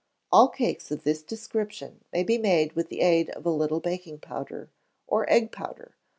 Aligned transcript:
All 0.31 0.47
cakes 0.49 0.89
of 0.89 1.03
this 1.03 1.21
description 1.21 2.03
may 2.11 2.23
be 2.23 2.39
made 2.39 2.73
with 2.73 2.89
the 2.89 3.01
aid 3.01 3.29
of 3.29 3.45
a 3.45 3.51
little 3.51 3.79
baking 3.79 4.17
powder, 4.17 4.71
or 5.05 5.29
egg 5.31 5.51
powder. 5.51 5.93